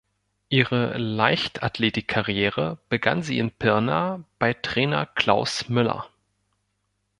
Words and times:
Ihre 0.49 0.97
Leichtathletik-Karriere 0.97 2.79
begann 2.89 3.21
sie 3.21 3.37
in 3.37 3.51
Pirna 3.51 4.23
bei 4.39 4.51
Trainer 4.51 5.05
Klaus 5.05 5.69
Müller. 5.69 6.09